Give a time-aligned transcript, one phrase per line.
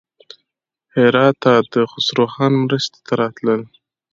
[0.95, 3.61] هراته د خسروخان مرستې ته راتلل.